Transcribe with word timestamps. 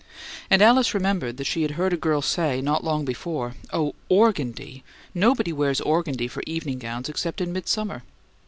And 0.49 0.63
Alice 0.63 0.95
remembered 0.95 1.37
that 1.37 1.43
she 1.43 1.61
had 1.61 1.73
heard 1.77 1.93
a 1.93 1.95
girl 1.95 2.23
say, 2.23 2.59
not 2.59 2.83
long 2.83 3.05
before, 3.05 3.53
"Oh, 3.71 3.93
ORGANDIE! 4.09 4.83
Nobody 5.13 5.53
wears 5.53 5.79
organdie 5.79 6.27
for 6.27 6.41
evening 6.47 6.79
gowns 6.79 7.07
except 7.07 7.39
in 7.39 7.53
midsummer." 7.53 8.01